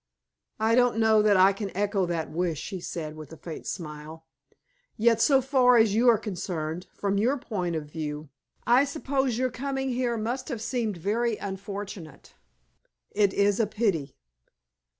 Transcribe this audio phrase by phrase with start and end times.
[0.59, 4.25] "I don't know that I can echo that wish," he said, with a faint smile.
[4.97, 8.29] "Yet so far as you are concerned, from your point of view,
[8.65, 12.33] I suppose your coming here must have seemed very unfortunate.
[13.11, 14.15] It is a pity."